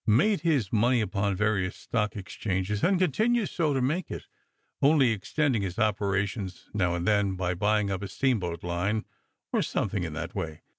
[0.07, 4.25] Made his money upon various stock exchanges, and continues so to make it,
[4.81, 9.05] only extending his operations now and then by buying up a steamboat line,
[9.53, 10.63] or something in that way.